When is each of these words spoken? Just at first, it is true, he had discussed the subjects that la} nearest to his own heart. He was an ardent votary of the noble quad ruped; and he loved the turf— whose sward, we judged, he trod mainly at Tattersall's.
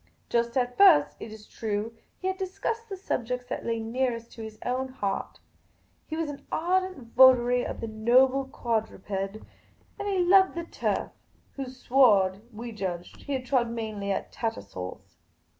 Just 0.29 0.57
at 0.57 0.79
first, 0.79 1.15
it 1.19 1.31
is 1.31 1.45
true, 1.47 1.95
he 2.17 2.25
had 2.27 2.35
discussed 2.39 2.89
the 2.89 2.97
subjects 2.97 3.45
that 3.49 3.63
la} 3.67 3.73
nearest 3.73 4.31
to 4.31 4.41
his 4.41 4.57
own 4.65 4.87
heart. 4.87 5.39
He 6.07 6.17
was 6.17 6.27
an 6.27 6.47
ardent 6.51 7.13
votary 7.13 7.63
of 7.63 7.81
the 7.81 7.87
noble 7.87 8.45
quad 8.45 8.89
ruped; 8.89 9.09
and 9.11 10.07
he 10.07 10.17
loved 10.17 10.55
the 10.55 10.63
turf— 10.65 11.11
whose 11.55 11.79
sward, 11.79 12.41
we 12.51 12.71
judged, 12.71 13.17
he 13.21 13.39
trod 13.43 13.69
mainly 13.69 14.11
at 14.11 14.31
Tattersall's. 14.31 15.17